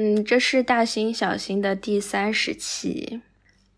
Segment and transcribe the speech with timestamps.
[0.00, 3.20] 嗯，这是大星小星的第三十期，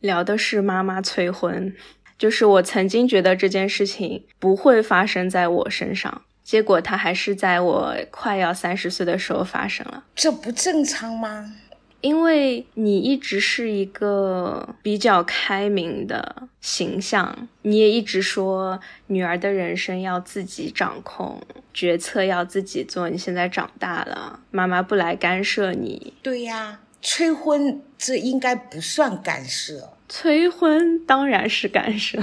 [0.00, 1.75] 聊的是妈妈催婚。
[2.19, 10.04] 就是我曾经觉得这件事情不会发生在我身上，结果它还是在我快要三十岁的时候发生了。
[10.14, 11.54] 这不正常吗？
[12.01, 21.42] 因为你一直是一个比较开明的形象，你也一直说女儿的人生要自己掌控，
[21.74, 23.10] 决策要自己做。
[23.10, 26.15] 你现在长大了，妈妈不来干涉你。
[26.23, 32.19] 对呀，催婚这应该不算干涉，催婚当然是干涉。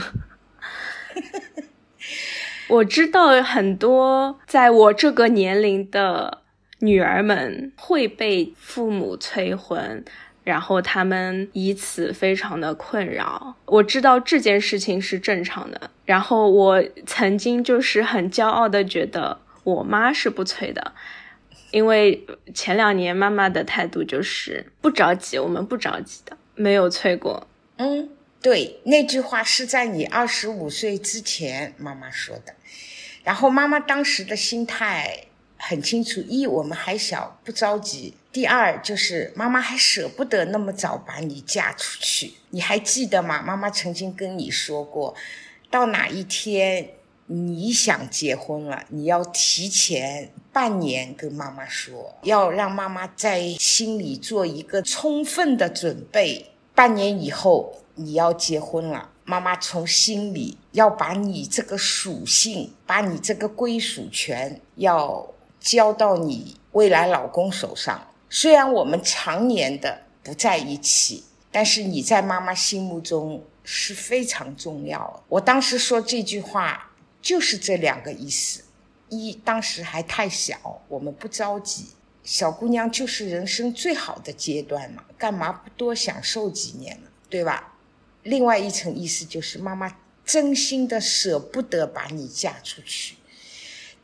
[2.70, 6.40] 我知道很多在我这个年龄的。
[6.80, 10.06] 女儿们会被父母催婚，
[10.44, 13.56] 然后他们以此非常的困扰。
[13.66, 15.90] 我知道这件事情是正常的。
[16.06, 20.94] 然后我曾经就是很骄傲的觉得我妈是不催的，
[21.72, 27.48] 因为前两年妈妈的态度就是不着急，我们不着急的，没有催过。
[27.78, 28.10] 嗯，
[28.42, 32.54] 对，那句话是在你二十五岁之前妈妈说的，
[33.24, 35.24] 然后妈妈当时的心态。
[35.60, 42.34] 很清楚，一我们还小，不着急；第二就是妈妈还舍不得那么早把你嫁出去。
[42.52, 43.42] 你还记得吗？
[43.42, 45.16] 妈妈曾经跟你说过，
[45.72, 46.90] 到哪一天
[47.26, 56.52] 你想结婚了，你要提前半年跟妈妈说，要让妈妈在心里做一个充分的准备。
[56.76, 65.34] 半年以后你要结婚了，妈妈从心里要把你这个属性，把你这个归属权要。
[65.60, 75.24] 交到你未来老公手上，虽然我们常年的不在一起，但是你在妈妈心目中是非常重要。
[75.28, 76.92] 我当时说这句话
[77.22, 78.64] 就是这两个意思：
[79.10, 81.88] 一，当时还太小，我们不着急，
[82.24, 87.08] 小姑娘就是人生最好的阶段嘛，干嘛不多享受几年呢？
[87.30, 87.74] 对吧？
[88.24, 93.16] 另外一层意思就是妈妈真心的舍不得把你嫁出去。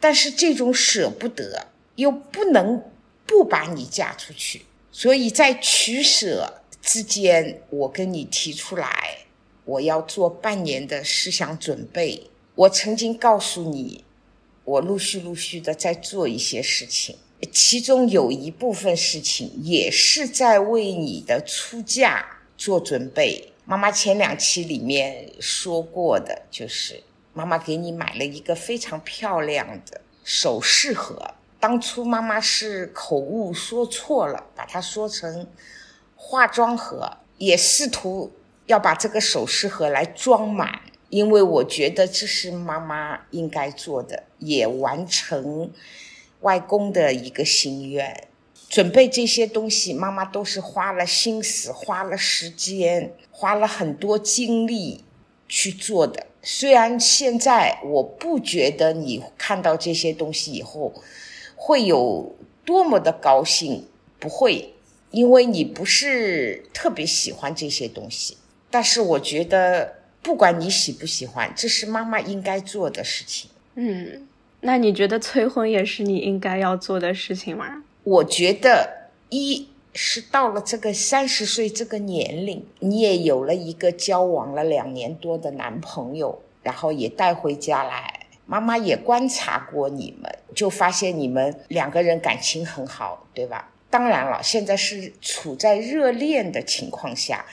[0.03, 2.83] 但是这种舍不得又不能
[3.25, 9.19] 不把你嫁出去，所以在取舍之间，我跟你提出来，
[9.63, 12.29] 我要做半年的思想准备。
[12.55, 14.03] 我曾经告诉你，
[14.65, 17.15] 我陆续陆续的在做一些事情，
[17.53, 23.53] 其中有一部分事情也是在为你的出嫁做准备。
[23.63, 27.01] 妈妈前两期里面说过的，就是。
[27.33, 31.33] 妈妈给你买了一个非常漂亮的首饰盒。
[31.59, 35.47] 当初妈妈是口误说错了，把它说成
[36.15, 38.31] 化妆盒，也试图
[38.65, 45.71] 要把这个首饰盒来装满，因为我觉得这是妈妈应该做的，也完成
[46.41, 48.27] 外公的一个心愿。
[48.69, 55.03] 准备这些东西，妈妈都是花了心思、花了时间、花了很多精力
[55.53, 56.25] 去做的。
[56.41, 60.91] 虽然现在我不觉得你看到这些东西以后
[61.55, 63.85] 会有多么的高兴，
[64.17, 64.73] 不会，
[65.11, 68.35] 因为你不是特别喜欢这些东西。
[68.71, 69.93] 但是我觉得，
[70.23, 73.51] 不管你喜不喜欢，这是妈妈应该做的事情。
[73.75, 74.27] 嗯，
[74.61, 77.83] 那你觉得催婚也是你应该要做的事情吗？
[78.03, 79.67] 我觉得一。
[79.93, 88.21] 是到了这个三十岁这个年龄，你也有了一个交往了两年多的男朋友，然后也带回家来。
[88.45, 93.71] 妈妈也观察过你们，就发现你们两个人感情很好，对吧？
[93.89, 97.45] 当然了，现在是处在热恋的情况下，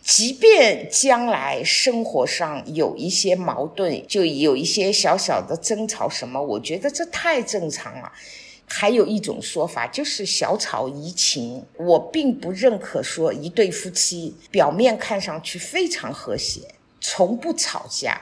[0.00, 8.10] 即便将来生活上有一些矛盾，就有一些小小的争吵什么，我觉得这太正常了。
[8.72, 18.20] 还有一种说法就是小吵怡情，我并不认可说一对夫妻表面看上去非常和谐，从不吵架，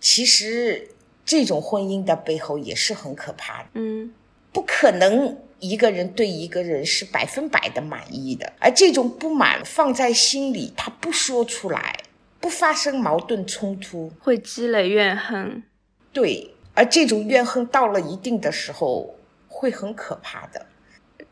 [0.00, 0.88] 其实
[1.26, 3.68] 这种婚姻的背后也是很可怕的。
[3.74, 4.14] 嗯，
[4.50, 11.98] 不可能一个人对一个人是百分百的满意的，而这种不满放在心里，他不说出来，
[12.40, 15.62] 不发生矛盾冲突，会积累怨恨。
[16.14, 19.14] 对，而这种怨恨到了一定的时候。
[19.64, 20.66] 会很可怕的，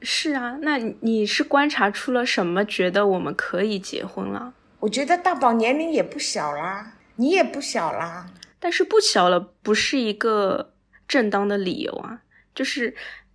[0.01, 4.55] 是啊，那你是观察出了什么，觉得我们可以结婚了？
[4.81, 10.73] 我觉得大宝年龄也不小啦，你也不小啦，但是不小了不是一个
[11.07, 12.23] 正当的理由啊，
[12.55, 12.95] 就是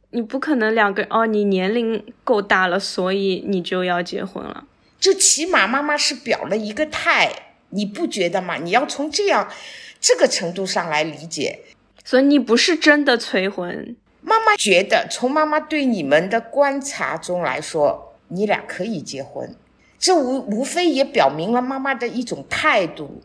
[0.09, 4.65] 你不可能两个哦，你年龄够大了，所以你就要结婚了，
[4.99, 7.31] 就起码妈妈是表了一个态，
[7.69, 8.55] 你不觉得吗？
[8.55, 9.47] 你要从这样
[10.01, 11.59] 这个程度上来理解，
[12.03, 13.95] 所以你不是真的催婚。
[14.27, 19.55] 妈妈觉得，从妈妈对你们的观察中来说，你俩可以结婚，
[19.97, 23.21] 这无无非也表明了妈妈的一种态度。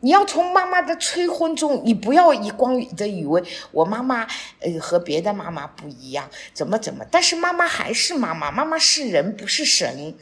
[0.00, 3.42] 你要从妈妈的催婚中，你不要一光的以为
[3.72, 4.26] 我妈妈
[4.60, 10.14] 呃和别的妈妈不一样，怎么怎么，但是妈妈还是妈妈，妈妈是人不是神，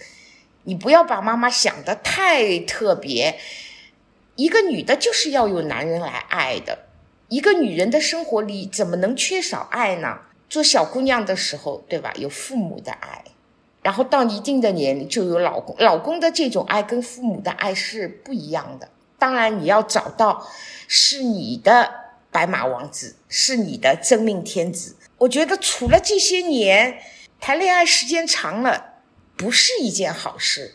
[0.62, 3.40] 你不要把妈妈想的太特别。
[4.36, 6.78] 一个女的就是要有男人来爱的，
[7.32, 10.18] 一个女人的生活里怎么能缺少爱呢？
[10.50, 12.12] 做小姑娘的时候，对吧？
[12.18, 13.24] 有父母的爱，
[13.80, 18.90] 然后到一定的年龄就有老公，老公的这种爱跟父母的爱是不一样的。
[19.18, 20.46] 当然，你要找到
[20.86, 21.90] 是你的
[22.30, 24.96] 白马王子，是你的真命天子。
[25.16, 26.98] 我觉得除了这些年
[27.40, 28.96] 谈恋爱时间长了，
[29.38, 30.74] 不是一件好事。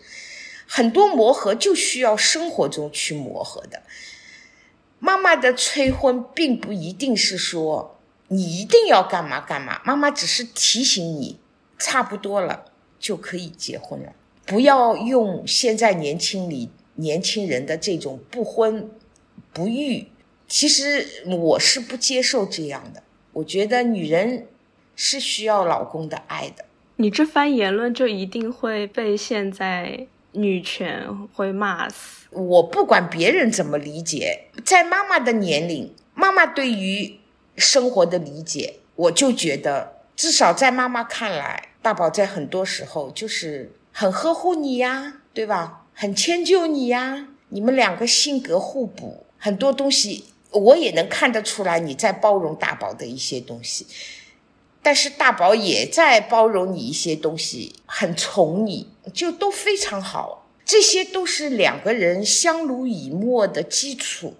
[0.65, 3.83] 很多磨合就需要生活中去磨合的。
[4.99, 7.99] 妈妈的催婚并不一定是说
[8.29, 11.38] 你一定要干嘛干嘛，妈妈只是提醒你，
[11.77, 12.65] 差不多了
[12.99, 14.13] 就可以结婚了。
[14.45, 18.89] 不要用现在年轻里年轻人的这种不婚
[19.53, 20.07] 不育，
[20.47, 23.03] 其实我是不接受这样的。
[23.33, 24.47] 我觉得女人
[24.95, 26.65] 是需要老公的爱的。
[26.95, 30.07] 你这番言论就一定会被现在。
[30.38, 37.19] 女权会骂死我，不管别人怎么理解，在妈妈的年龄，妈妈对于
[37.56, 45.86] 生活的理解，我就觉得，至少在妈妈看来，大宝在很多时候就是很呵护你呀，对吧？
[45.94, 53.88] 很迁就你呀，你们两个性格互补，很多东西我也能看得出来你在包容大宝的一些东西。
[54.84, 60.50] 但是大宝也在包容你一些东西，很宠你，就都非常好。
[60.65, 64.36] 这些都是两个人相濡以沫的基础。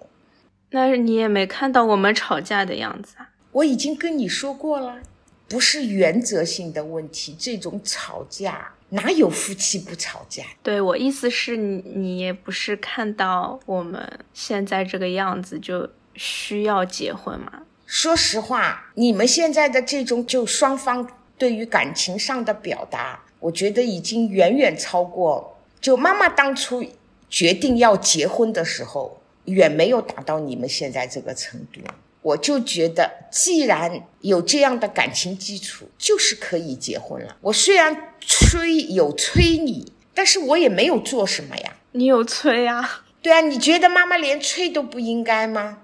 [0.70, 3.30] 那你也没看到我们吵架的样子啊？
[3.52, 5.00] 我已经跟你说过了，
[5.48, 7.34] 不是原则性的问题。
[7.38, 10.44] 这种吵架哪有夫妻不吵架？
[10.62, 17.62] 对我意思是你，你也不是看到我们现在这个样子就需要结婚吗？
[17.86, 26.84] 说实话，你们现在的这种就双方对于感情上的表达，我觉得已经远远超过就妈妈当初
[27.30, 31.80] 决定要结婚的时候，远没有达到你们现在这个程度。
[32.20, 37.36] 我就觉得，既然有这样的感情基础，就是可以结婚了。
[37.42, 41.76] 我虽然催有催你，但是我也没有做什么呀。
[41.92, 43.04] 你有催啊？
[43.22, 45.78] 对啊，你觉得妈妈连催都不应该吗？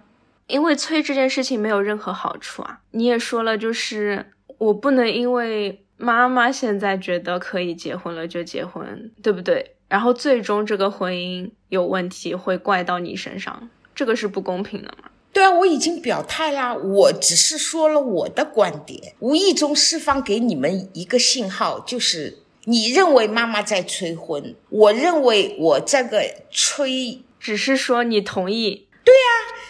[0.48, 2.80] 因为催这件事情没有任何好处啊！
[2.90, 9.74] 你也说了，就是我不能因为妈妈现在觉得可以结婚了就结婚，对不对？
[9.88, 15.10] 然后最终这个婚姻有问题会怪到你身上，这个是不公平的嘛？
[15.32, 28.86] 对啊，我已经表态啦，我只是说了我的观点，无意中释放给你们一个信号，就是你认为妈妈在催婚，我认为我这个催只是说你同意。
[29.02, 29.63] 对呀。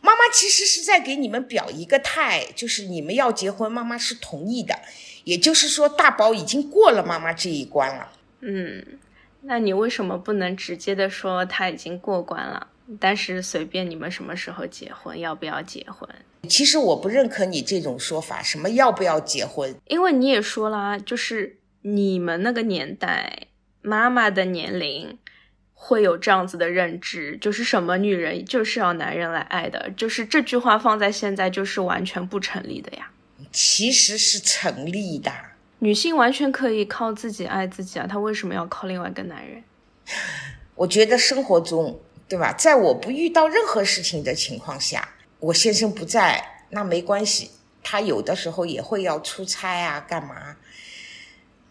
[0.00, 4.80] 妈妈其实是在给你们表一个态，就是你们要结婚，妈妈是同意的。
[5.24, 8.12] 也就是说，大宝已经过了妈妈这一关了。
[8.40, 8.84] 嗯，
[9.42, 12.68] 那你为什么不能直接的说他已经过关了？
[12.98, 16.08] 但是随便你们什么时候结婚，要不要结婚？
[16.48, 19.76] 其实我不认可你这种说法，什么要不要结婚？
[19.86, 23.48] 因为你也说了，就是你们那个年代，
[23.82, 25.18] 妈妈的年龄。
[25.82, 33.10] 会有这样子的认知，就是什么女人就是要男人来爱的，就是这句话放在现在就是完全不成立的呀。
[33.50, 35.32] 其实是成立的，
[35.78, 39.64] 女性完全可以靠自己爱自己啊，她为什么要靠另外一个男人？
[40.74, 42.52] 我觉得生活中，对吧？
[42.52, 45.08] 在我不遇到任何事情的情况下，
[45.38, 47.50] 我先生不在，那没关系，
[47.82, 50.56] 他有的时候也会要出差啊，干嘛？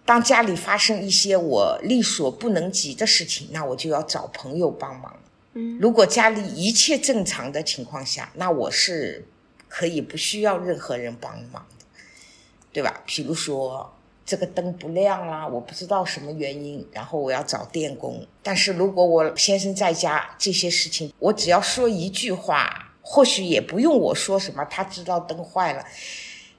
[0.10, 5.16] 当家里发生一些我力所不能及的事情，那我就要找朋友帮忙。
[5.54, 9.24] 嗯，如果家里一切正常的情况下，那我是
[9.68, 11.86] 可以不需要任何人帮忙的，
[12.74, 13.04] 对吧？
[13.06, 13.94] 比如说
[14.26, 18.26] 这个灯不亮啦，我不知道什么原因，然后我要找电工。
[18.42, 25.86] 但是如果我先生在家，这些事情我只要说一句话，或许也不用我说什么，他知道灯坏了，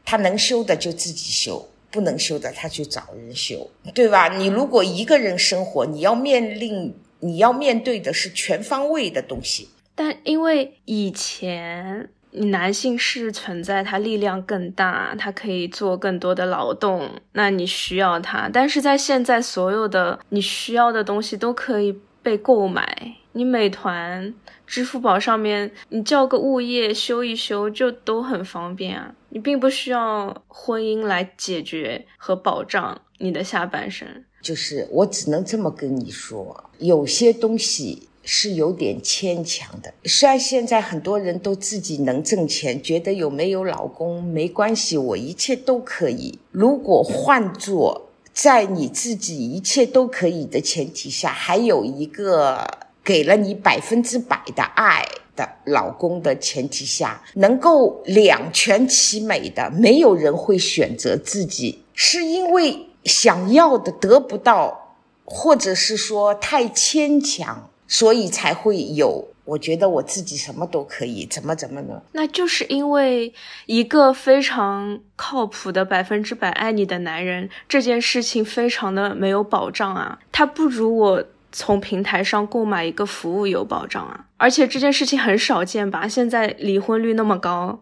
[0.04, 1.68] 他能修的就自己修。
[1.90, 4.28] 不能修的，他去找人修，对吧？
[4.28, 9.68] 你如果一个人生活，你要面临你要面对的是全方位的东西。
[9.94, 18.48] 但因为以前男性是存在，他力量更大，他可以做更多的劳动，那你需要他。
[18.52, 23.16] 但是在现在，所有的你需要的东西都可以被购买。
[23.32, 24.34] 你美团、
[24.66, 29.14] 支付宝上面，你叫个物业修一修就都很方便啊。
[29.28, 34.08] 你并不需要婚姻来解决和保障你的下半生。
[34.42, 39.94] 就是我只能这么跟你说，有些东西是有点牵强的。
[40.04, 46.40] 虽然现在很多人都自己能挣钱，觉得有没有老公没关系，我一切都可以。
[46.50, 52.66] 如果换做在你自己一切都可以的前提下，还有一个。
[53.02, 55.02] 给了你百分之百的爱
[55.34, 69.29] 的老公的前提下，能够两全其美的，没有人会选择自己，是因为想要的得不到，或者是说太牵强，所以才会有。
[69.50, 72.02] 我觉得我自己什么都可以，怎么怎么的？
[72.12, 73.34] 那就是因为
[73.66, 81.24] 一个非常靠谱的百分之百爱你的男人，这件事情非常的没有保障啊，他不如我。
[81.52, 86.06] 从平台上购买一个服务有保障啊，而且这件事情很少见吧？
[86.06, 87.80] 现在离婚率那么高，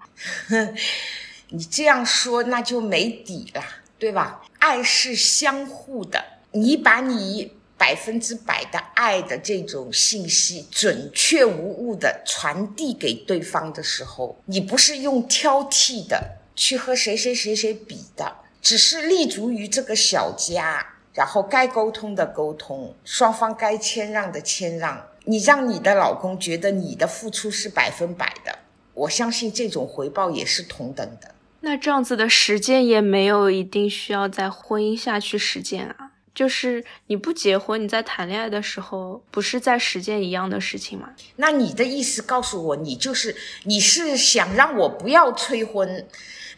[1.52, 3.62] 你这样说那就没底了，
[3.98, 4.40] 对吧？
[4.58, 20.94] 爱是相互的，你把你百分之百的爱的这种信息准确无误的传递给对方的时候，你不是用挑剔的去和谁谁谁谁比的，只是立足于这个小家。
[21.14, 28.56] 然后该沟通的沟通，双方该谦让的谦让，你让你的老公觉得你的付出是百分百的，
[28.94, 31.34] 我相信这种回报也是同等的。
[31.62, 36.07] 那这样子的实践也没有一定需要在婚姻下去实践啊，
[36.38, 41.10] 就是你不结婚，你在谈恋爱的时候不是在实践一样的事情吗？
[41.34, 46.06] 那你的意思告诉我，你就是你是想让我不要催婚，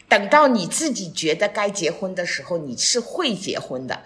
[0.06, 4.02] 等到你自己觉得该结婚的时候，你是会结婚的。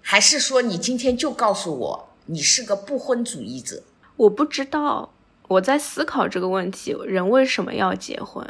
[0.00, 3.84] 还是说你今天就告诉我你是个不婚主义者？
[4.16, 5.14] 我不知道，
[5.46, 8.44] 我在思考这个问题：人为什么要结婚？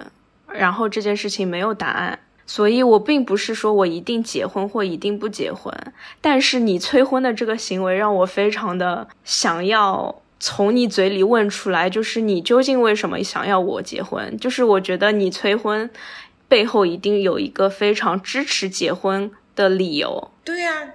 [0.46, 5.74] 然后这件事情没有答案，所以我并不是说我一定结婚或一定不结婚。
[6.20, 14.36] 但是你催婚的这个行为让我非常的想要从你嘴里问出来，就是你究竟为什么想要我结婚？
[14.38, 15.88] 就是我觉得你催婚
[16.48, 20.30] 背后一定有一个非常支持结婚的理由。
[20.44, 20.94] 对呀。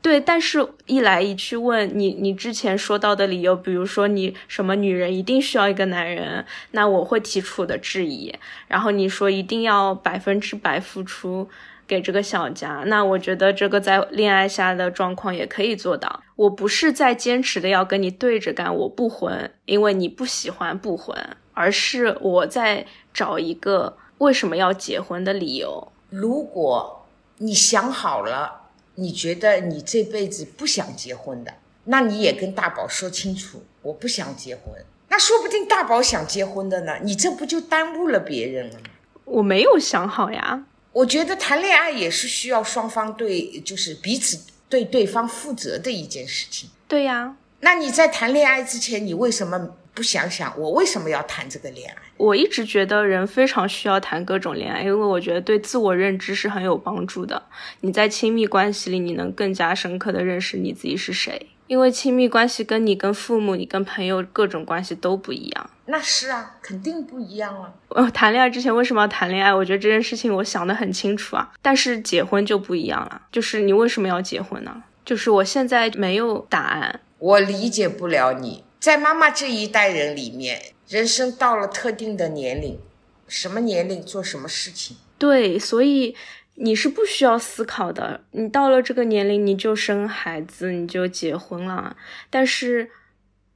[0.00, 8.32] 对，但是一来一去问你，你之前说到的理由，比如说你什么女人一定需要一个男人，那我会提出的质疑。
[8.68, 11.48] 然后你说一定要百分之百付出
[11.86, 16.22] 给这个小家，那我觉得这个在恋爱下的状况也可以做到。
[16.36, 21.14] 我不是在坚持的要跟你对着干，我不婚，因为你不喜欢不婚，
[21.52, 25.90] 而是我在找一个为什么要结婚的理由。
[26.08, 27.04] 如果
[27.38, 28.67] 你想好了。
[28.98, 34.74] 你觉得你这辈子不想结婚的，那你也跟大宝说清楚，我不想结婚。
[35.08, 38.90] 那说不定大宝想结婚的呢，你这不就耽误了别人了吗？
[39.24, 40.64] 我没有想好呀。
[40.92, 46.68] 我觉得谈恋爱也是需要双方对，就是彼此对对方负责的一件事情。
[46.88, 47.36] 对呀。
[47.60, 49.76] 那你在谈恋爱之前，你为什么？
[49.98, 51.96] 不想想我为什么要谈这个恋爱？
[52.18, 57.42] 我一直觉得人非常需要谈各种恋爱，因为我觉得对自我认知是很有帮助的。
[57.80, 61.48] 你在亲密关系里，你能更加深刻的认识你自己是谁。
[61.66, 65.70] 因为亲密关系跟你跟父母、你跟朋友各种关系都不一样。
[65.86, 67.72] 那是啊，肯定不一样啊。
[67.88, 69.52] 呃，谈恋爱之前为什么要谈恋爱？
[69.52, 71.50] 我觉得这件事情我想得很清楚啊。
[71.60, 74.84] 但是结婚就不一样了，就是你为什么要结婚呢？
[75.04, 78.62] 就是我现在没有答案，我理解不了你。
[78.80, 82.78] 在妈妈这一代人里面，人生到了特定的年龄，
[83.26, 84.96] 什么年龄做什么事情？
[85.18, 86.14] 对，所以
[86.54, 88.22] 你是不需要思考的。
[88.30, 91.96] 你到了这个年龄，你就生孩子，你就结婚了。
[92.30, 92.90] 但是，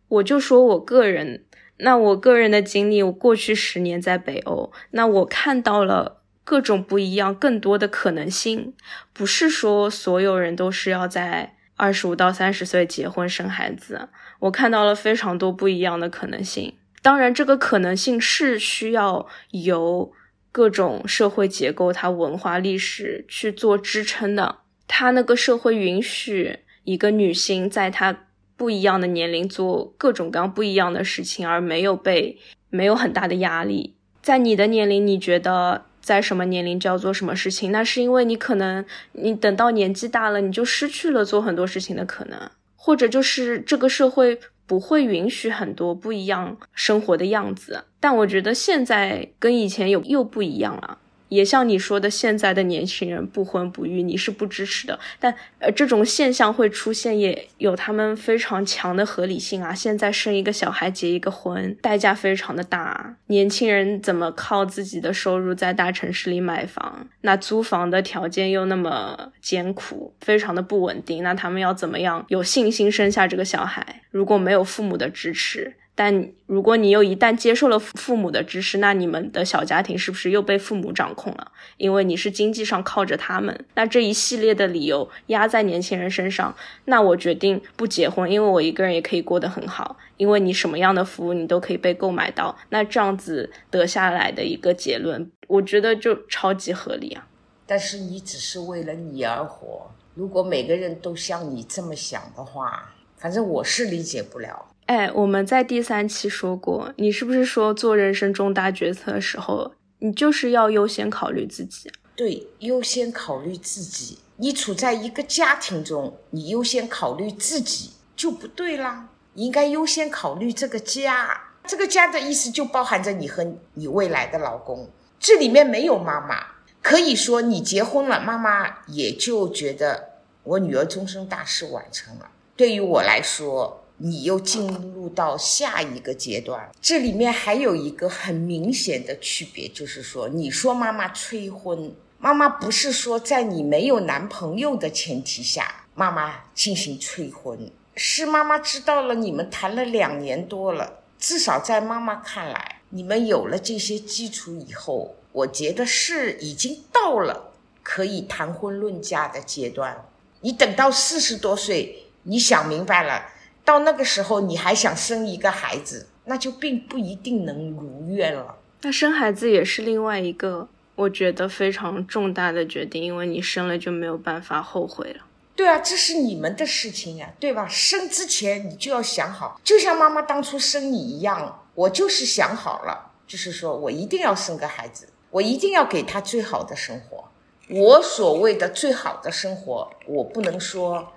[0.09, 1.45] 我就说我个人，
[1.77, 8.75] 那我个人的经历，我过去十年在北欧，那我看到了各种不一样、更多的可能性。
[9.13, 14.09] 不是说所有人都是要在二十五到三十岁结婚生孩子。
[14.43, 20.13] 我看到了非常多不一样的可能性，当然，这个可能性是需要由
[20.51, 24.57] 各种社会结构、它文化历史去做支撑的。
[24.89, 32.37] 它那个社会允许一个女性在她不一样的年龄做各种各样不一样的事情，而没有被
[32.69, 33.95] 没有很大的压力。
[34.21, 42.51] 在你的年龄，你觉得在什么年龄就要做什么事情，那是因为你可能你等到年纪大了，你就失去了做很多事情的可能。
[42.85, 44.37] 或者就是这个社会
[44.67, 50.99] 不会允许很多不一样生活的样子，但我觉得现在跟以前有又不一样了，
[51.35, 54.99] 也像你说的，现在的年轻人不婚不育，你是不支持的。
[55.19, 59.73] 但呃，这种现象会出现，也有他们非常强的合理性啊。
[59.73, 63.17] 现在生一个小孩结一个婚，代价非常的大。
[63.29, 67.09] 年轻人怎么靠自己的收入在大城市里买房？
[67.23, 71.23] 那租房的条件又那么艰苦，非常的不稳定。
[71.23, 74.03] 那他们要怎么样有信心生下这个小孩？
[74.11, 75.75] 如果没有父母的支持？
[76.05, 81.53] 但如果你又一旦接受了父母的支持，那你们的小家庭是不是又被父母掌控了？
[81.77, 86.53] 因为你是经济上靠着他们，那这一系列的理由压在年轻人身上，
[86.87, 97.25] 那我决定不结婚，因为我一个人也可以过得很好，因为你什么样的服务你都可以被购买到，那这样子得下来的一个结论，我觉得就超级合理啊。
[97.65, 104.67] 但是你只是为了你而活，如果每个人都像你这么想的话，反正我是理解不了。
[104.87, 111.91] 哎，我们在第三期说过，你是不是说做人生重大决策的时候，你就是要优先考虑自己？
[112.17, 114.19] 对，优先考虑自己。
[114.37, 119.09] 你处在一个家庭中，你优先考虑自己就不对啦。
[119.35, 121.41] 应该优先考虑这个家。
[121.65, 124.91] 这个家的意思就包含着你和你未来的老公。
[125.21, 126.45] 这里面没有妈妈，
[126.83, 130.11] 可以说你结婚了，妈妈也就觉得
[130.43, 132.29] 我女儿终身大事完成了。
[132.57, 133.79] 对于我来说。
[134.05, 157.53] 你又进入到下一个阶段，这里面还有一个很明显的区别，就是说，你说妈妈催婚，妈妈不是说在你没有男朋友的前提下，妈妈进行催婚，是妈妈知道了你们谈了两年多了，至少在妈妈看来，你们有了这些基础以后，我觉得是已经到了
[157.85, 160.05] 可以谈婚论嫁的阶段。
[160.41, 163.27] 你等到四十多岁，你想明白了。
[163.65, 168.57] 到那个时候，你还想生一个孩子，那就并不一定能如愿了。
[168.83, 175.25] 那生孩子也是另外一个我觉得非常重大的决定，因为你生了就没有办法后悔了。
[175.55, 177.69] 对啊，这是你们的事情呀，对吧？
[177.69, 187.29] 生之前你就要想好，就像妈妈当初生你一样，我就是想好了，就是说我一定要生个孩子，我一定要给他最好的生活。
[187.69, 191.13] 我所谓的最好的生活，我不能说。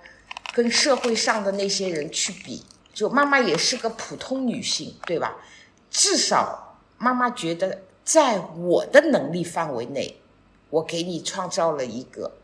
[0.56, 2.62] 跟社会上的那些人去比，
[2.94, 5.36] 就妈妈也是个普通女性，对吧？
[5.90, 10.16] 至少妈妈觉得，在我的能力范围内，
[10.70, 12.38] 我给你创造了一个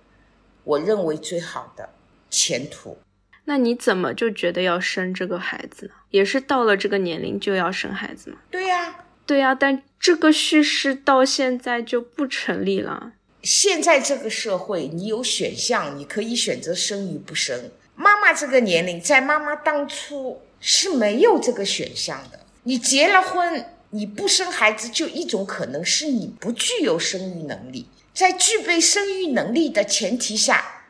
[0.62, 1.88] 我认为最好的
[2.28, 2.98] 前途。
[3.46, 5.94] 那你怎么就觉得要生这个孩子呢？
[6.10, 8.36] 也是到了这个年龄就要生孩子吗？
[8.50, 13.12] 对呀，对呀，但这个叙事到现在就不成立了。
[13.42, 17.70] 现在这个社会，你有选项，你可以选择生与不生。
[18.02, 22.40] 妈妈这个年龄，在妈妈当初是没有这个选项的。
[22.64, 27.86] 你结了婚，你不生孩子，就一种可能是你不具有生育能力。
[28.12, 30.86] 在具备生育能力的前提下，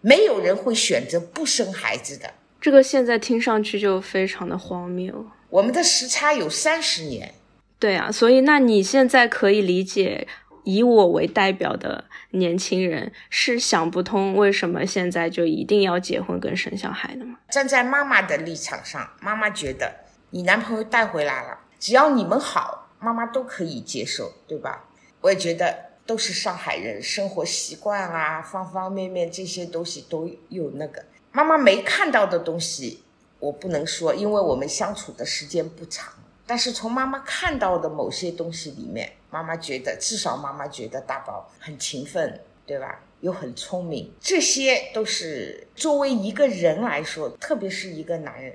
[0.00, 2.32] 没有人会选择不生孩子的。
[2.60, 5.26] 这个现在听上去就非常的荒谬。
[5.50, 7.34] 我们的时差有三十年。
[7.80, 10.28] 对啊，所以那你现在可以理解。
[10.64, 17.38] 以我为代表的年轻人是想不通为什么现在就一定要结婚跟生小孩的吗？
[17.50, 19.92] 站在妈妈的立场上，妈妈觉得
[20.30, 24.84] 你男朋友带回来了，只要你们好，妈妈都可以接受，对吧？
[25.20, 33.02] 我也觉得都是上海人，生活习惯啊，方方面面这些东西都有那个妈妈没看到的东西，
[33.38, 36.12] 我不能说，因为我们相处的时间不长。
[36.44, 43.00] 但是从妈妈看到的某些东西里面，妈妈觉得至少妈妈觉得大宝很勤奋，对吧？
[43.20, 48.54] 又很聪明，这些都是作为一个人来说，特别是一个男人，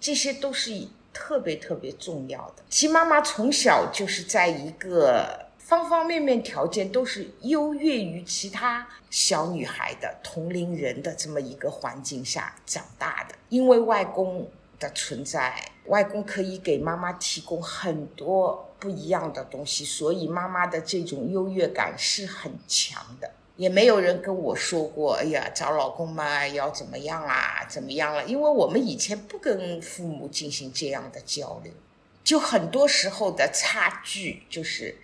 [0.00, 0.72] 这些都是
[1.12, 2.62] 特别特别重要的。
[2.70, 14.48] 其实妈妈从小就是在一个方方面面条件都是优越于其他小女孩的同龄人的这么一个环境下长大的，因为外公。
[14.78, 15.54] 的存在，
[15.86, 23.30] 外公可以给妈妈提供很多不一样的东西，所以妈妈的这种优越感是很强的。
[23.56, 28.22] 也没有人跟我说过，哎呀，找老公嘛要怎么样啊，怎么样了？
[28.26, 31.72] 因为我们以前不跟父母进行这样的交流，
[32.22, 34.98] 就很多时候的差距，就是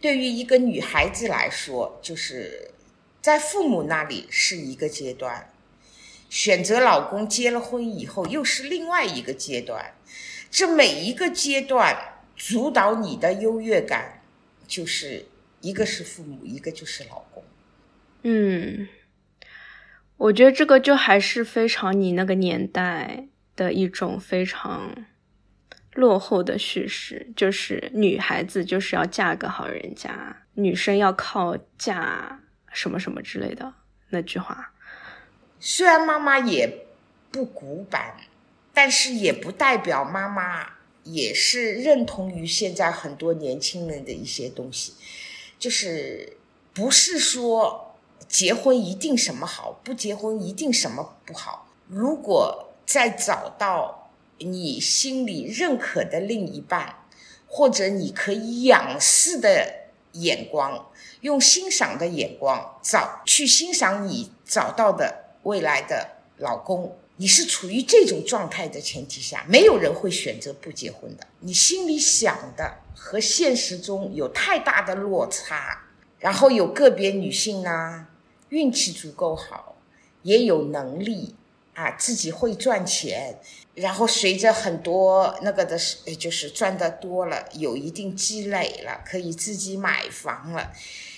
[0.00, 2.72] 对于一个女孩子来说，就是
[3.22, 5.50] 在父母那里是一个阶段。
[6.28, 9.94] 选择老公，结了婚以后又是另外一个阶段。
[10.50, 14.22] 这每一个阶段主导你的优越感，
[14.66, 15.26] 就是
[15.60, 17.44] 一个是父母，一个就是老公。
[18.22, 18.88] 嗯，
[20.16, 25.06] 我觉得这个就还是非常你那个年代的一种非常
[25.92, 32.40] 落后的叙事，就是女孩子就是要嫁个好人家，女生要靠嫁
[32.72, 33.74] 什么什么之类的
[34.08, 34.72] 那句话。
[35.60, 36.86] 虽然妈妈也
[37.30, 38.16] 不古板，
[38.72, 40.68] 但是也不代表妈妈
[41.04, 44.94] 也是认同于现在很多年轻人的一些东西，
[45.58, 46.36] 就是
[46.72, 47.94] 不是说
[48.28, 51.68] 结婚一定什么好，不结婚一定什么不好。
[51.86, 54.00] 如果再找到。
[54.40, 57.06] 你心里认可的另一半，
[57.46, 60.90] 或者你可以仰视的眼光，
[61.20, 66.98] 用欣赏的眼光找去欣赏你找到的未来的老公。
[67.16, 71.26] 你是处于这种状态的前提下，没有人会选择不结婚的。
[71.40, 75.84] 你心里想的和现实中有太大的落差，
[76.18, 78.06] 然后有个别女性呢，
[78.48, 79.76] 运气足够好，
[80.22, 81.34] 也有能力。
[81.74, 83.36] 啊，自己会赚钱，
[83.74, 85.76] 然后随着很多那个的，
[86.16, 90.70] 就是赚的多了，有一定积累了，可以自己买房了。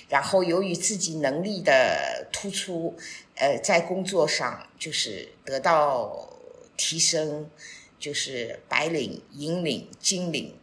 [0.09, 2.97] 然后由于自己能力的突出，
[3.35, 6.33] 呃，在工作上就是得到
[6.77, 7.51] 提升，
[7.99, 10.55] 就是白领、银领、金领，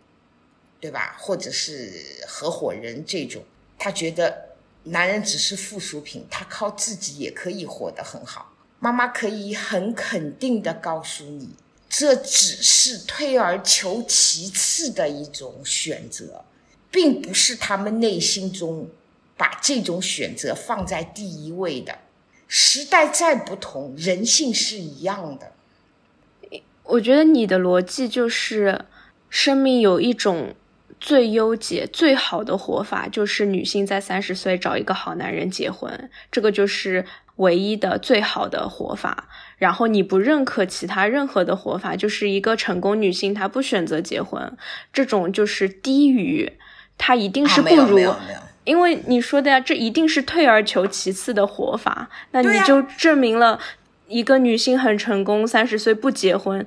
[0.80, 1.18] 对吧？
[1.20, 3.44] 或者是合伙人这种，
[3.78, 8.54] 他觉得男人只是附属品，他靠自己也可以活得很好。
[8.80, 11.50] 妈妈可以很肯定的告诉你，
[11.90, 16.44] 这只是退而求其次的一种选择，
[16.92, 18.90] 并不是他们内心中
[19.38, 22.00] 把这种选择放在第一位的。
[22.48, 25.52] 时代再不同，人性是一样的。
[26.84, 28.86] 我觉得你的逻辑就是，
[29.30, 30.54] 生命有一种
[31.00, 37.06] 最优解、最好的活法，就是女性在三十岁找一个好男人结婚，这个就是。
[37.38, 44.56] 唯一的最好的活法，然后你不认可其他任何的活法，就是一个成功女性她不选择结婚，
[44.94, 46.54] 这种就是低于，
[46.96, 48.14] 她一定是不如，
[48.66, 53.60] 因为你说的呀，这一定是退而求其次的活法，那你就证明了
[54.08, 56.66] 一个女性很成功，三十岁不结婚。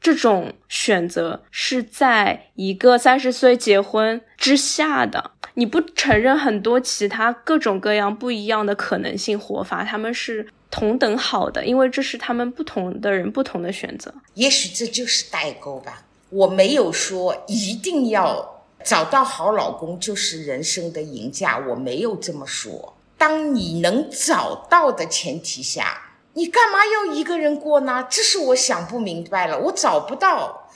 [0.00, 14.14] 这种选择是在一个三十岁结婚之下的，你不承认很多其他各种各样不一样的可能性活法，他们是同等好的，因为这是他们不同的人不同的选择。
[14.34, 16.04] 也许这就是代沟吧。
[16.30, 22.94] 我没有说一定要找到好老公就是人生的赢家，我没有这么说。
[23.16, 26.04] 当你能找到的前提下。
[26.34, 28.06] 你干嘛要一个人过呢？
[28.08, 29.58] 这是我想不明白了。
[29.58, 30.70] 我找不到，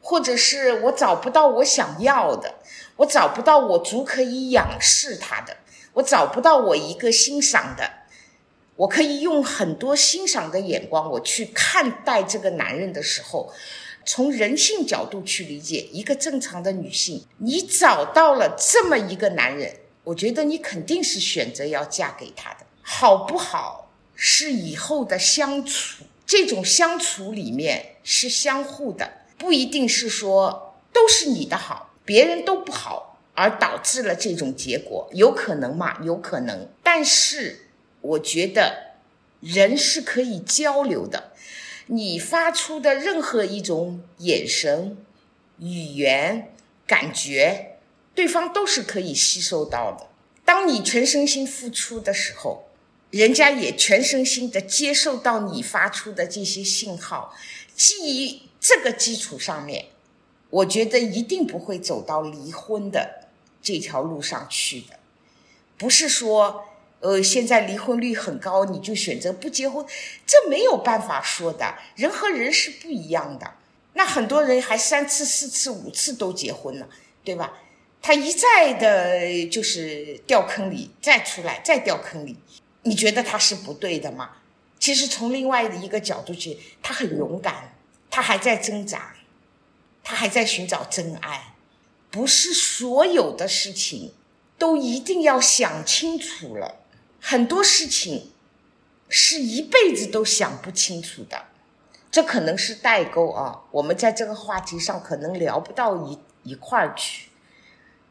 [0.00, 2.56] 或者是我找不到我想要的，
[2.96, 5.58] 我找不到我足可以仰视他的，
[5.92, 7.88] 我找不到我一个欣赏的，
[8.74, 13.52] 我可以用很多欣赏的眼光我去看待这个男人的时候，
[14.06, 23.90] 从人性角度去理解一个正常的女性，你找到了这么一个男人，我觉得你肯定是选择要嫁给他的，好不好？
[24.16, 35.98] 是以后的相处，这种相处里面是相互的，不一定是说都是你的好，别人都不好，而导致了这种结果，有可能吗？
[36.04, 36.68] 有可能。
[36.82, 37.66] 但是
[38.02, 38.92] 我觉得
[39.40, 41.32] 人是可以交流的，
[41.86, 44.96] 你发出的任何一种眼神、
[45.58, 46.52] 语言、
[46.86, 47.78] 感觉，
[48.14, 50.08] 对方都是可以吸收到的。
[50.44, 52.64] 当你全身心付出的时候。
[53.10, 57.32] 人家也全身心的接受到你发出的这些信号，
[57.72, 59.84] 基于这个基础上面，
[60.50, 63.28] 我觉得一定不会走到离婚的
[63.62, 64.98] 这条路上去的。
[65.78, 66.64] 不是说，
[67.04, 69.84] 呃，现在离婚率很高，你就选择不结婚，
[70.26, 71.74] 这没有办法说的。
[71.96, 73.56] 人和人是不一样的，
[73.92, 76.88] 那很多人还三次、四次、五次都结婚了，
[77.22, 77.58] 对吧？
[78.00, 82.38] 他一再的就是掉坑里，再出来，再掉坑里。
[82.84, 84.38] 你觉得他是不对的吗？
[84.78, 87.76] 其实从另外的一个角度去，他很勇敢，
[88.10, 89.14] 他还在挣扎，
[90.02, 91.54] 他还在寻找真爱。
[92.10, 94.14] 不是所有的事情
[94.56, 96.83] 都一定要想清楚了，
[97.26, 98.32] 很多事情
[99.08, 101.44] 是一辈子都想不清楚的。
[102.10, 107.30] 这可能是代沟啊，我们在这个话题上可能聊不到一一块儿去，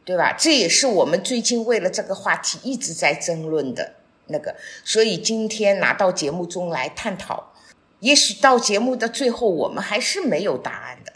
[0.04, 0.36] 对吧？
[0.36, 3.94] 这也是我们最近为了这个话题一直在争论的。
[4.30, 7.54] 那个，所以今天拿到节目中来探讨，
[8.00, 11.14] 也许到节目的最后，我们还是没有答案的。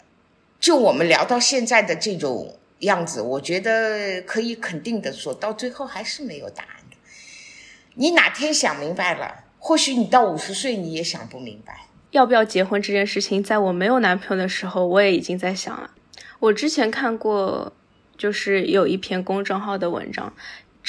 [0.60, 6.77] 就我们聊到现在的这种样子，我觉得可以肯定的说，到最后还是没有答案。
[8.00, 15.90] 你哪天想明白了，或许你到五十岁你也想不明白，要不要结婚这件事情，在我没有男朋友的时候，我也已经在想了。
[16.38, 17.72] 我之前看过，
[18.16, 20.32] 就是有一篇公众号的文章。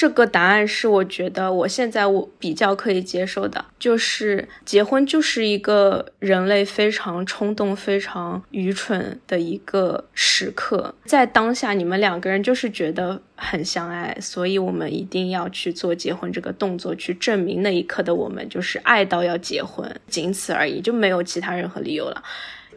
[0.00, 22.22] 这个答案是我觉得我现在我比较可以接受的，就是结婚就是一个人类非常冲动、非常愚蠢的一个时刻，在当下你们两个人就是觉得很相爱，所以我们一定要去做结婚这个动作，去证明那一刻的我们就是爱到要结婚，仅此而已，就没有其他任何理由了。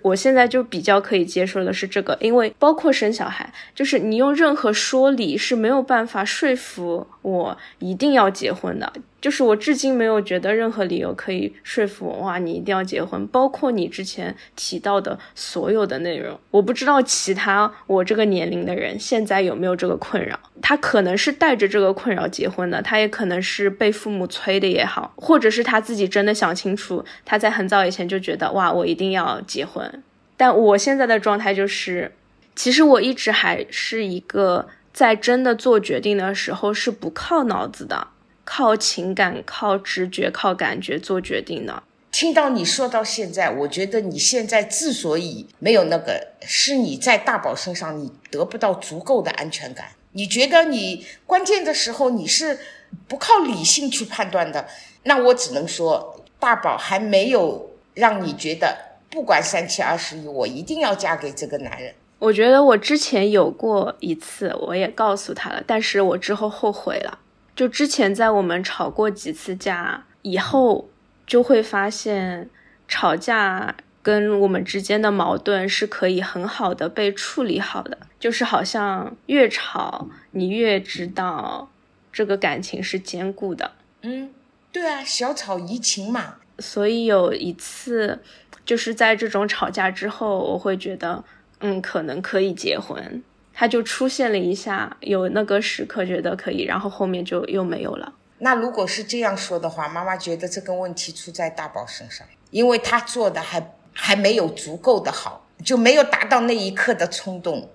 [0.03, 8.93] 我现在就比较可以接受的是这个，因为包括生小孩，就是你用任何说理是没有办法说服我一定要结婚的。
[9.23, 13.25] 就是我至今没有觉得任何理由可以说服我，哇，你一定要结婚。
[13.27, 20.37] 包括你之前提到的所有的内容，我不知道其他我这个年龄的人现在有没有这个困扰。
[20.61, 30.03] 他可能是带着这个困扰结婚的，他也可能是被父母催的也好，或者是他自己真的想清楚，他在很早以前就觉得，哇，我一定要结婚。
[30.35, 32.11] 但我现在的状态就是，
[32.57, 38.07] 其实我一直还是一个在真的做决定的时候是不靠脑子的。
[38.43, 41.83] 靠情感、靠直觉、靠感觉做决定呢。
[42.11, 49.87] 听到你说到现在，我觉得你现在之所以没有那个，是你在大宝身上你得不到足够的安全感。
[50.11, 52.59] 你觉得你关键的时候你是
[53.07, 54.67] 不靠理性去判断的。
[55.05, 58.77] 那我只能说，大宝还没有让你觉得
[59.09, 61.95] 不管三七二十一，我一定要嫁给这个男人。
[62.19, 67.17] 我觉得我之前有过一次，我也告诉他了，但是我之后后悔了。
[67.55, 70.89] 就之前在我们吵过几次架以后，
[71.25, 72.49] 就会发现
[72.87, 77.97] 吵架跟我们之间的矛盾是可以很好的被处理好的。
[78.19, 81.69] 就是好像越吵，你越知道
[82.11, 83.71] 这个感情是坚固的。
[84.01, 84.29] 嗯，
[84.71, 86.35] 对啊，小吵怡情嘛。
[86.59, 88.21] 所以有一次，
[88.65, 91.23] 就是在这种吵架之后，我会觉得，
[91.59, 93.21] 嗯，可能可以结婚。
[93.53, 98.11] 他就出现了一下，有那个时刻觉得可以，然后后面就又没有了。
[98.39, 107.69] 那如果是这样说的话，妈妈觉得这个问题出在大宝身上，因为他做的还还没有足够的好，就没有达到那一刻的冲动。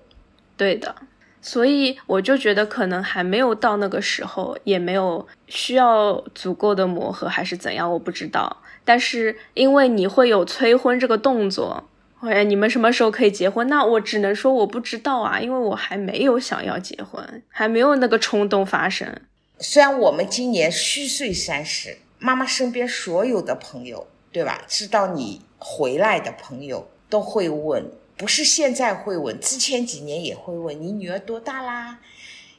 [0.57, 0.93] 对的，
[1.41, 8.57] 所以我就觉得可能还没有到那个时候，也没有需要足够的磨合，还是怎样，我不知道。
[8.83, 11.85] 但是因为你会有催婚这个动作。
[12.21, 13.67] 哎，你们什么时候可以结婚？
[13.67, 19.21] 那我只能说我不知道啊，因为我还没有想要结婚，还没有那个冲动发生。
[19.59, 24.63] 虽然我们今年虚岁三十，妈妈身边所有的朋友，对吧？
[24.67, 31.99] 知道你回来的朋友都会问，不是现在会问，之前几年也会问你女儿多大啦，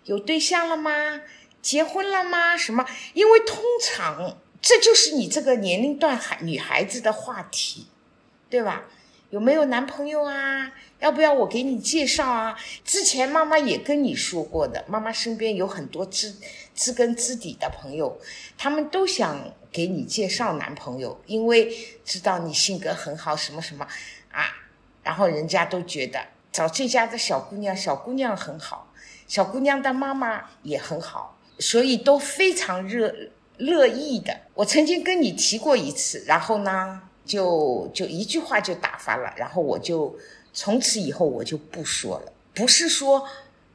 [0.05, 1.21] 有对象了吗？
[1.61, 2.57] 结婚了吗？
[2.57, 2.87] 什么？
[3.13, 7.89] 因为通常这就是你这个年龄段孩女孩子的话题，
[8.49, 8.85] 对吧？
[9.31, 10.73] 有没有男朋友啊？
[10.99, 12.59] 要不要我给你介绍啊？
[12.85, 16.35] 之前妈妈也跟你说过的，妈妈身边有很多知
[16.75, 18.21] 知根知底的朋友，
[18.59, 21.73] 他们都想给你介绍男朋友，因为
[22.05, 23.87] 知道你性格很好，什么什么
[24.33, 24.45] 啊，
[25.05, 28.93] 然后人家都觉得找这家的小姑娘，小姑娘很好，
[29.29, 33.15] 小姑娘的妈妈也很好，所以都非常热
[33.57, 34.41] 乐意的。
[34.55, 37.03] 我曾经跟你提过一次，然后呢？
[37.25, 40.17] 就就一句话就打发了，然后我就
[40.53, 42.33] 从此以后我就不说了。
[42.53, 43.27] 不是说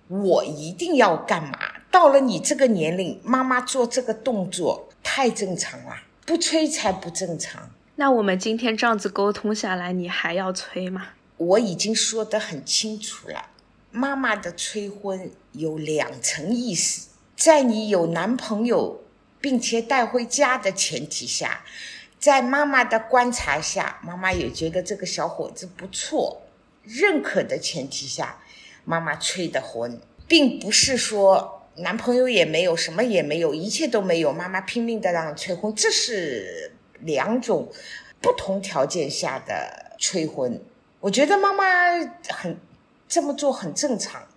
[0.07, 1.57] 我一定要干嘛，
[1.89, 7.69] 到了你这个年龄，妈妈做这个动作太正常了，不催才不正常。
[7.95, 11.07] 那我们今天这样子沟通下来，你还要催吗？
[11.37, 13.47] 我已经说得很清楚了，
[13.91, 19.01] 妈妈的催婚有两层意思，在你有男朋友
[19.39, 21.63] 并且带回家的前提下。
[22.25, 26.41] 在妈妈的观察下，妈妈也觉得这个小伙子不错，
[26.81, 28.41] 认可的前提下，
[28.83, 37.71] 妈妈催的婚，并不是说男朋友也没有，什么也没有，一切都没有，妈妈拼命的让催婚，这是两种
[38.19, 40.59] 不同条件下的催婚。
[41.01, 41.63] 我觉得妈妈
[42.29, 42.57] 很
[43.07, 44.27] 这么做很正常，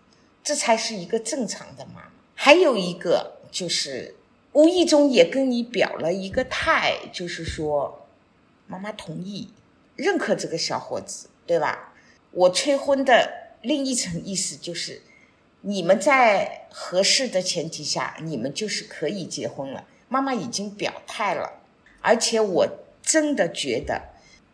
[0.44, 2.11] 这才是一个正常的妈妈。
[2.35, 4.14] 还有一个就是。
[4.52, 8.06] 无意中也跟你表了一个态，就是说，
[8.66, 9.50] 妈妈同意、
[9.94, 11.92] 认可这个小伙子，对吧？
[12.30, 15.02] 我催婚的另一层意思就是，
[15.61, 19.84] 你们在合适的前提下，你们就是可以结婚了。
[20.08, 21.61] 妈妈已经表态了，
[22.00, 22.66] 而且我
[23.02, 24.08] 真的觉得，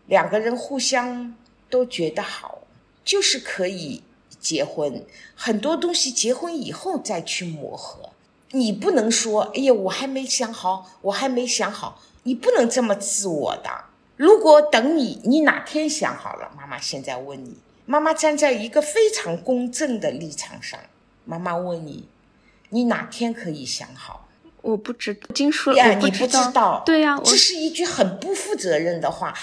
[0.07, 1.37] 两个人互相
[1.71, 2.63] 都觉得好，
[3.05, 4.03] 就是可以
[4.41, 5.05] 结婚。
[5.35, 8.04] 很多东西结婚以后再去磨合。
[8.55, 12.01] 你不能说，哎呀，我还没想好，我还没想好。
[12.23, 13.71] 你不能这么自我的。
[14.17, 20.79] 如果等你，你哪天想好了，妈妈现在问你，妈妈站在一个非常公正的立场上。
[21.25, 22.09] 妈妈问你，
[22.71, 24.29] 你哪天可以想好？
[24.63, 26.83] 我不知道，经说呀，你不知道。
[26.87, 29.35] 对呀、我这是一句很不负责任的话。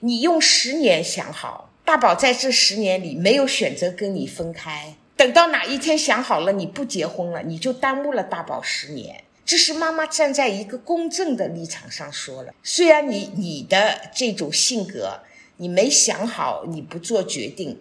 [0.00, 9.24] 你用十年想好，大宝在这十年里没有选择跟你分开，等到哪一天想好了你不结婚了，你就耽误了大宝十年。
[9.44, 12.52] 这是妈妈站在一个公正的立场上说了。
[12.62, 15.20] 虽然你你的这种性格，
[15.58, 17.80] 你没想好，你不做决定，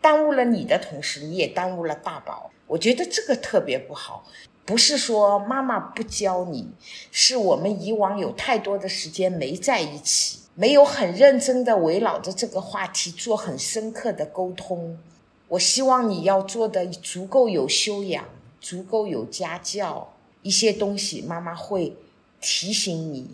[0.00, 2.50] 耽误了你的同时，你也耽误了大宝。
[2.66, 4.24] 我觉得这个特别不好。
[4.64, 6.70] 不是说妈妈不教你，
[7.12, 14.98] 是我们以往有太多的时间没在一起，没有很认真的围绕着这个话题做很深刻的沟通。
[15.48, 18.24] 我希望你要做的足够有修养，
[18.60, 21.96] 足够有家教，一些东西妈妈会
[22.40, 23.28] 提醒你，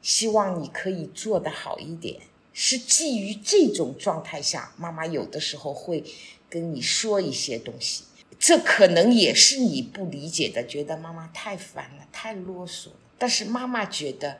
[0.00, 2.20] 希望你可以做得好一点。
[2.54, 6.04] 是基于这种状态下，妈妈有的时候会
[6.50, 8.04] 跟你说一些东西。
[8.38, 12.96] 这可能也是你不理解的，觉得妈妈太烦了，太啰嗦了。
[13.16, 14.38] 但是妈妈觉得，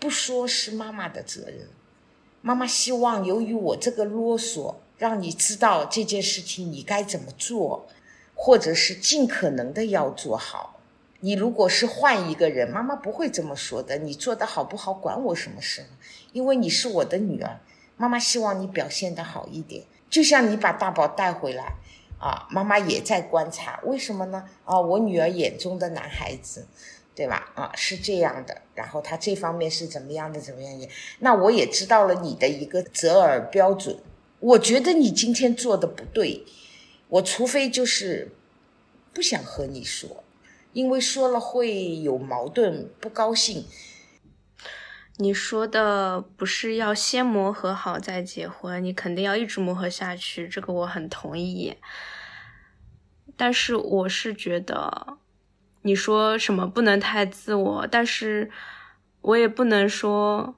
[0.00, 1.68] 不说是妈妈的责任。
[2.42, 7.86] 妈妈希望由于我这个啰嗦，让你知道这件事情你该怎么做，
[8.34, 10.80] 或者是尽可能的要做好。
[11.20, 13.98] 你如果是换一个人，妈妈不会这么说的。
[13.98, 15.88] 你做的好不好，管我什么事呢？
[16.32, 17.60] 因为你是我的女儿，
[17.96, 19.84] 妈妈希望你表现的好一点。
[20.08, 21.74] 就像你把大宝带回来。
[22.18, 24.42] 啊，妈妈也在观察，为什么呢？
[24.64, 26.66] 啊，我女儿眼中的男孩子，
[27.14, 27.52] 对吧？
[27.54, 30.88] 啊，是这样的，然后他这方面是怎么样的，怎么样的？
[31.18, 33.98] 那我也知道了你的一个择偶标准。
[34.40, 36.44] 我觉得你今天做的不对，
[37.08, 38.32] 我除非就是
[39.12, 40.22] 不想和你说，
[40.72, 43.64] 因为说了会有矛盾，不高兴。
[45.18, 51.74] 你说的不是要先磨合好再结婚，你肯定要一直磨合下去，这个我很同意。
[53.34, 55.16] 但是我是觉得，
[55.80, 58.50] 你说什么不能太自我，但是
[59.22, 60.54] 我也不能说，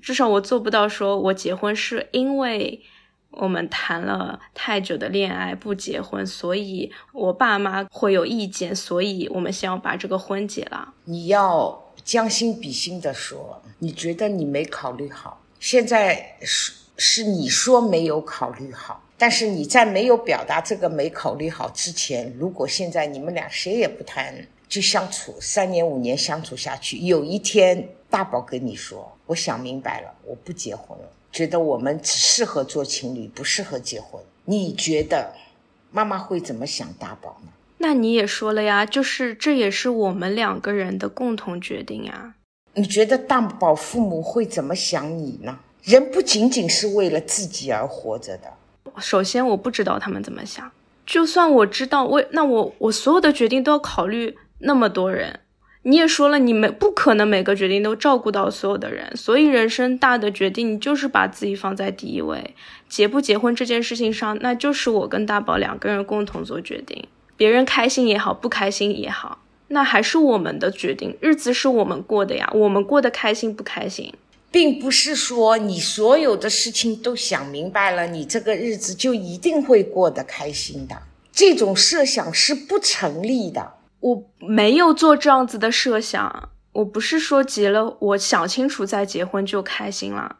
[0.00, 2.82] 至少我做不到说我结婚是因为
[3.30, 10.94] 我们谈了太久的恋爱不结婚，所以我爸妈会有意见，所以我们先要把这个婚结了。
[11.04, 11.84] 你要。
[12.04, 24.34] 将心比心的说，你觉得你没考虑好，现在是是你说没有考虑好，但是你在没有表达这个没考虑好之前，如果现在你们俩谁也不谈，
[24.68, 35.32] 就相处三年五年相处下去，有一天大宝跟你说，我想明白了，我不结婚了，觉得我们只适合做情侣，不适合结婚，你觉得
[35.92, 37.52] 妈妈会怎么想大宝呢？
[37.76, 42.34] 那你也说了呀，就是这也是我们两个人的共同决定呀。
[42.74, 45.60] 你觉得大宝父母会怎么想你呢？
[45.84, 48.52] 人不仅仅是为了自己而活着的。
[48.98, 50.68] 首先，我不知道他们怎么想。
[51.06, 55.38] 就算我知道，为那我我所有的决定都要考虑那么多人。
[55.88, 62.54] 你也说了，你没不可能每个决定都照顾到所有的人，所以人生大的决定，你就是把自己放在第一位。
[62.90, 67.08] 结不结婚这件事情上，那就是我跟大宝两个人共同做决定。
[67.38, 71.16] 别人开心也好，不开心也好，那还是我们的决定。
[71.22, 74.12] 日子是我们过的呀，我们过得开心不开心，
[74.50, 81.04] 并不是说你所有的事情都想明白了，你这个日子就一定会过得开心的。
[81.32, 83.77] 这种设想是不成立的。
[84.00, 90.36] 我没有做这样子的设想，我不是说结了，我想清楚再结婚就开心了。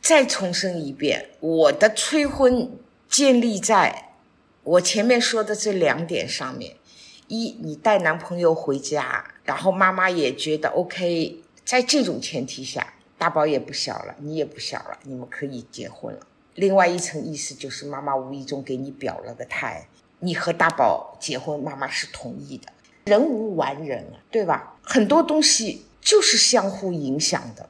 [0.00, 2.70] 再重申一遍，我的催婚
[3.08, 4.10] 建立在。
[4.62, 6.74] 我前面说的这两点上面，
[7.28, 16.20] 一你带男朋友回家，然后妈妈也觉得 OK，在这种前提下，大宝也不小了，你也不小了，你们可以结婚了。
[16.54, 19.86] 另外一层意思就是妈妈无意中给你表了个态，
[20.18, 22.72] 你和大宝结婚，妈妈是同意的。
[23.06, 24.74] 人无完人啊，对吧？
[24.82, 27.68] 很多东西就是相互影响的，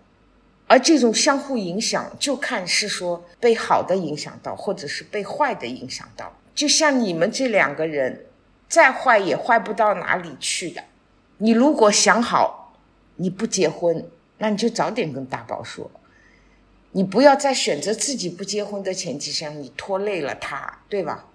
[0.66, 6.32] 而这种相互影响，就看是说被好的影响到，或者是被坏的影响到。
[6.54, 8.24] 就像你们这两个人，
[8.66, 10.82] 再坏也坏不到哪里去的。
[11.36, 12.74] 你如果想好
[13.16, 15.90] 你不结婚，那你就早点跟大宝说。
[16.92, 21.26] 你不要在选择自己不结婚的前提下，你拖累了他，对吧？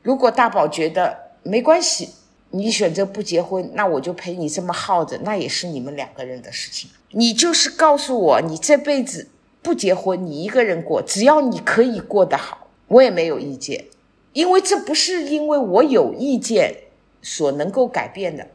[0.00, 2.14] 如果大宝觉得没关系，
[2.52, 6.90] 你选择不结婚，那我就陪你这么耗着，那也是你们两个人的事情。
[7.10, 9.28] 你就是告诉我，你这辈子
[9.62, 13.86] 不结婚，你一个人过，只要你可以过得好，我也没有意见。
[14.34, 16.74] 因为这不是因为我有意见
[17.20, 18.46] 所能够改变的，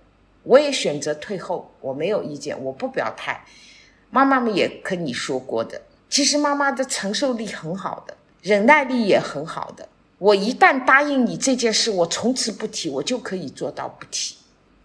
[0.44, 3.46] 我也选择退后，我没有意见，我不表态。
[4.10, 9.90] 妈妈们也跟你说过的，其实妈妈的承受力很好的，忍耐力也很好的。
[10.20, 14.36] 我一旦答应你这件事，我从此不提，我就可以做到不提。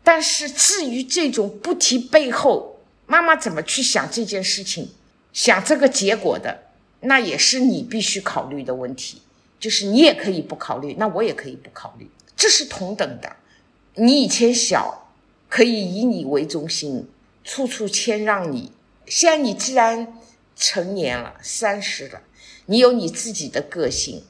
[0.05, 2.77] 但是至于这种不提背后，
[3.07, 4.91] 妈妈怎么去想这件事情，
[5.33, 6.63] 想这个结果的，
[7.01, 9.23] 那也是你必须考虑的问题。
[9.59, 13.37] 就是你也可以不考虑，那我也可以不考虑，这是同等的。
[13.95, 15.09] 你以前小，
[15.49, 17.09] 可以以你为中心，
[17.45, 18.73] 处处谦让你。
[19.07, 20.19] 现在你既然
[20.57, 22.21] 成年了，三十了，
[22.67, 24.25] 你有你自己的个性。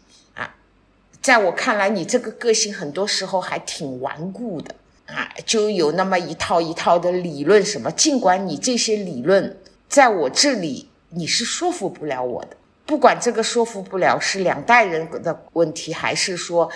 [1.22, 4.74] 在我看来，你这个个性很多时候还挺顽固的
[5.06, 7.92] 啊，就有那么一套一套的理论什么。
[7.92, 9.56] 尽管你这些理论
[9.88, 16.68] 在我这里你是说服不了我的，不管这个说服不了是两代人的问题，还是说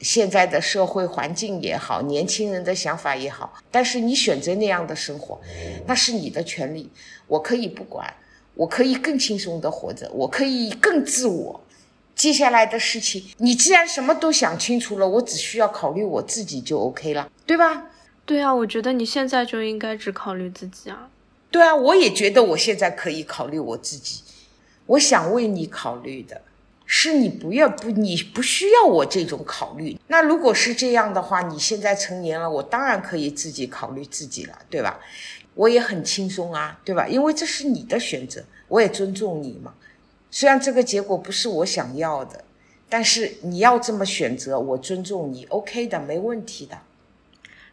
[0.00, 5.40] 现在的社会环境也好，年轻人的想法也好，但是你选择那样的生活，
[5.86, 6.90] 那是你的权利，
[7.28, 8.12] 我可以不管，
[8.54, 11.60] 我可以更轻松的活着，我可以更自我。
[12.22, 17.86] 接下来的事情，你既然什么都想清楚了，我只需要考虑我自己就 OK 了，对吧？
[18.24, 21.08] 对啊，我觉得你现在就应该只考虑自己啊。
[21.50, 24.22] 对啊，我也觉得我现在可以考虑我自己。
[24.86, 26.42] 我想为你考虑的
[26.86, 29.98] 是，你不要不，你不需要我这种考虑。
[30.06, 35.00] 那如果是这样的话，你现在成年了，我当然可以自己考虑自己了，对吧？
[35.54, 37.08] 我也很轻松啊，对吧？
[37.08, 39.74] 因为这是你的选择，我也尊重你嘛。
[40.34, 42.42] 虽然这个结果不是我想要的，
[42.88, 46.78] 但是你要这么选择，我尊重你，OK 的，没问题的。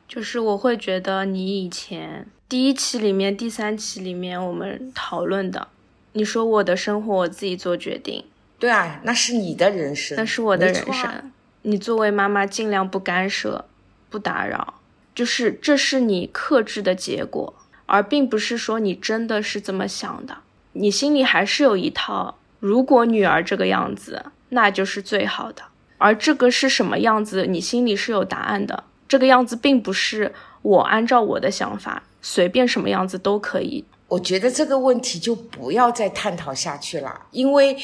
[0.10, 5.70] 就是我会觉得你以前第一期里面、第三期里面我们讨论的，
[6.12, 8.26] 你说我的生活我自己做决定，
[8.60, 11.32] 对啊，那是你的人生，那是我的人生。
[11.62, 13.66] 你作为妈妈，尽量不干涉、
[14.10, 14.82] 不打扰，
[15.16, 17.53] 就是这是你克制的结果，
[17.86, 20.39] 而并不是说你真的是这么想的，
[20.74, 22.36] 你心里还是有一套。
[22.60, 25.64] 如果女儿这个样子，那就是最好的。
[25.97, 28.84] 而这个是什么样子，你心里是有答案的。
[29.07, 33.84] 这个样子并不是我按照我的想法随便什么样子都可以。
[34.07, 37.78] 我觉得这个问题就不要再探讨下去了，因为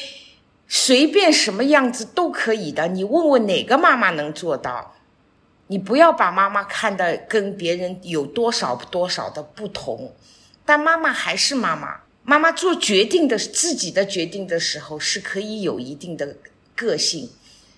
[0.68, 2.88] 随便什么样子都可以的。
[2.88, 4.94] 你问问哪个妈妈能做到？
[5.68, 10.14] 你不要把妈妈看的跟别人有多少多少的不同，
[10.64, 12.02] 但妈妈还是妈妈。
[12.28, 16.36] 妈妈做决定的自己的决定的时候，是可以有一定的
[16.74, 17.30] 个性。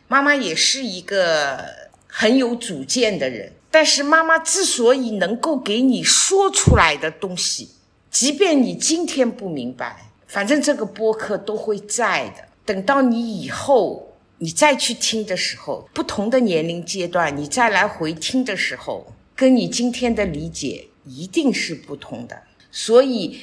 [0.09, 1.66] 妈妈也是一个
[2.07, 7.68] 很有主见的人，但是妈妈之所以能够给你说出来的东西，
[8.11, 12.49] 即便你今天不明白，反正这个播客都会在的。
[12.64, 22.44] 等到你以后你再去听的时候，不同的年龄阶段，你再来回听的时候，跟你今天的理解一定是不同的。
[22.70, 23.40] 所以。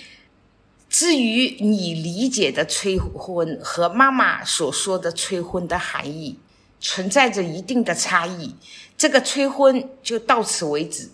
[0.97, 6.39] 至于你理解的催婚和妈妈所说的催婚的含义，
[6.79, 8.55] 存在着一定的差异。
[8.97, 11.09] 这个催婚就到此为止，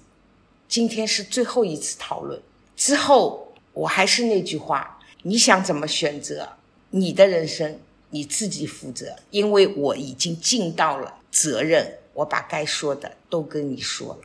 [0.67, 2.39] 今天是最后一次讨论。
[2.75, 6.47] 之后我还是那句话，你想怎么选择，
[6.91, 7.79] 你的人生
[8.11, 9.15] 你自己负责。
[9.31, 14.19] 因为我已经尽到了责任，我把该说的都跟你说了。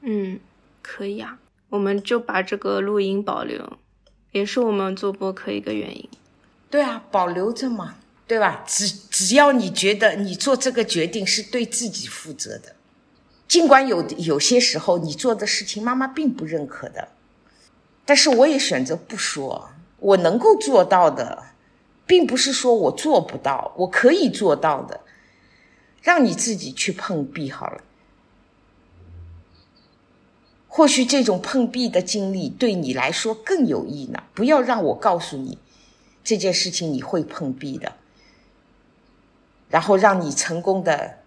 [0.00, 0.40] 嗯，
[0.82, 1.38] 可以啊，
[1.68, 3.78] 我们就把这个录音保留。
[4.36, 6.06] 也是我们做播客一个原因，
[6.68, 8.62] 对啊，保留着嘛，对吧？
[8.66, 12.76] 只只要你觉得你做这个决定是对自己负责的，
[13.48, 17.08] 尽管有有些时候你做的事情妈妈并不认可的，
[18.04, 19.70] 但是我也选择不说。
[19.98, 21.42] 我能够做到的，
[22.06, 25.00] 并不是说我做不到，我可以做到的，
[26.02, 27.80] 让你自己去碰壁好了。
[30.76, 34.22] 或许这种碰壁的经历对你来说更有益呢。
[34.34, 35.56] 不要让我告诉你
[36.22, 37.94] 这件事情你会碰壁的，
[39.70, 41.20] 然后让你成功的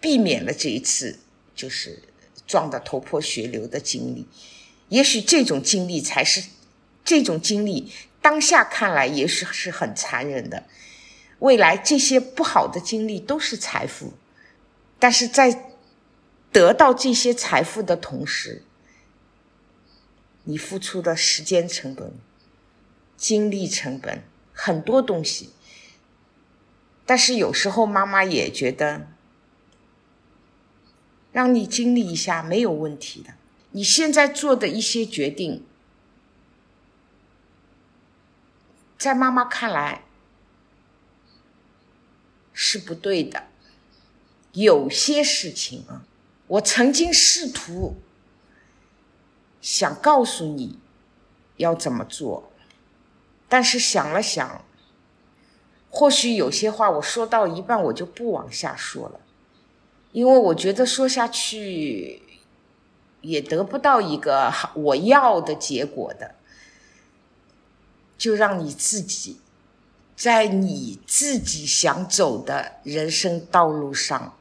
[0.00, 1.20] 避免了这一次
[1.54, 2.02] 就是
[2.48, 4.26] 撞得头破血流的经历。
[4.88, 6.42] 也许这种经历才是
[7.04, 10.64] 这种经历当下看来也许是很残忍的，
[11.38, 14.14] 未来这些不好的经历都是财富，
[14.98, 15.70] 但是在
[16.50, 18.64] 得到这些财富的同时。
[20.48, 22.12] 你付出的时间成本、
[23.16, 24.22] 精力成本
[24.52, 25.50] 很多东西，
[27.04, 29.08] 但是有时候妈妈也觉得，
[31.32, 33.34] 让你经历一下没有问题的。
[33.72, 35.66] 你现在做的一些决定，
[38.96, 40.04] 在妈妈看来
[42.52, 43.48] 是不对的。
[44.52, 46.06] 有些事情啊，
[46.46, 47.96] 我曾经试图。
[49.66, 50.78] 想告诉你
[51.56, 52.52] 要怎么做，
[53.48, 54.64] 但是想了想，
[55.90, 59.18] 或许有些话我说到一半我就不往下说了。
[60.12, 62.22] 因为我觉得说下去
[63.22, 66.36] 也得不到一个我要的结果的，
[68.16, 69.40] 就让你自己
[70.14, 74.38] 在你自己想走的人生道路上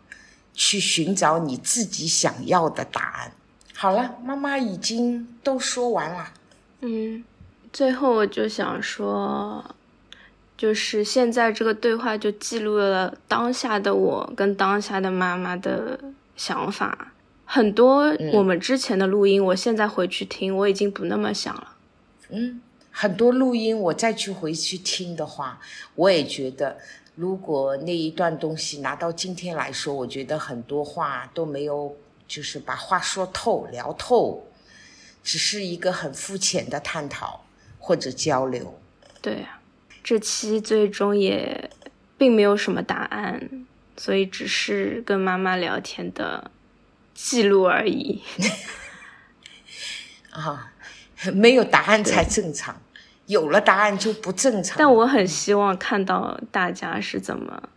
[0.53, 3.31] 去寻找你自己想要的答案。
[3.75, 6.33] 好了，妈妈已经都说完了。
[6.81, 7.23] 嗯，
[7.73, 9.63] 最后我就想说。
[10.57, 15.99] 就是现在这个对话就记录了当下的我跟当下的妈妈的
[16.37, 17.11] 想法，
[17.43, 21.75] 很多我们之前的录音，我现在回去听，我已经不那么想了。
[22.29, 25.59] 嗯，很多录音我再去回去听的话，
[25.95, 26.77] 我也觉得，
[27.15, 31.93] 如果那一段东西拿到今天来说，我觉得很多话都没有，
[32.27, 34.47] 就是把话说透、聊透，
[35.23, 37.45] 只是一个很肤浅的探讨
[37.79, 38.79] 或者交流。
[39.21, 39.61] 对啊。
[40.03, 41.71] 这期最终也
[42.15, 43.65] 并没有什么答案，
[43.97, 46.51] 所以只是跟妈妈聊天的
[47.15, 48.21] 记录而已。
[50.29, 50.71] 啊，
[51.33, 52.79] 没有答案才正常，
[53.25, 54.77] 有了答案就不正常。
[54.77, 57.69] 但我很希望看到大家是怎么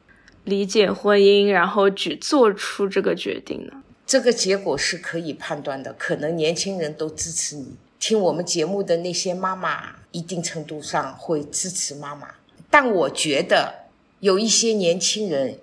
[0.44, 3.72] 理解婚姻，然后举做出这个决定的。
[4.08, 7.76] 这个结果是可以判断的，可能年轻人都支持你。
[8.00, 12.28] 听我们节目的那些妈妈，一定程度上会支持妈妈，
[12.70, 13.84] 但我觉得
[14.20, 15.58] 有一些年轻人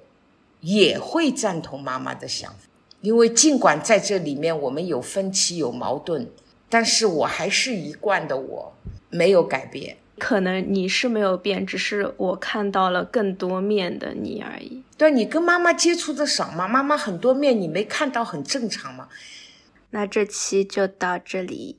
[0.62, 2.70] 也会赞同妈妈的想法，
[3.02, 6.30] 因为尽管在这里面我们有分歧、有矛盾，
[6.70, 8.74] 但是我还是一贯的我，
[9.10, 9.98] 没有改变。
[10.20, 14.84] 可能你是没有变，只是我看到了更多面的你而已。
[14.98, 16.68] 对，你跟妈妈接触的少嘛？
[16.68, 19.10] 妈妈很多面你没看到，很正常嘛？
[19.90, 21.78] 那这期就到这里。